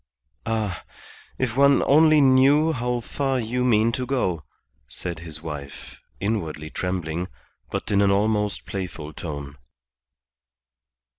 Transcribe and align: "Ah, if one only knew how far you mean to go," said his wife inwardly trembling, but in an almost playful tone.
"Ah, 0.47 0.83
if 1.37 1.55
one 1.55 1.83
only 1.85 2.21
knew 2.21 2.71
how 2.71 3.01
far 3.01 3.39
you 3.39 3.63
mean 3.63 3.91
to 3.91 4.07
go," 4.07 4.43
said 4.87 5.19
his 5.19 5.43
wife 5.43 5.99
inwardly 6.19 6.71
trembling, 6.71 7.27
but 7.69 7.91
in 7.91 8.01
an 8.01 8.09
almost 8.09 8.65
playful 8.65 9.13
tone. 9.13 9.57